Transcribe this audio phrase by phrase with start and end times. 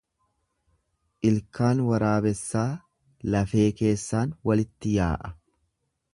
[1.29, 2.65] Ilkaan waraabessaa
[3.35, 5.35] lafee keessaan walitti yaa'a.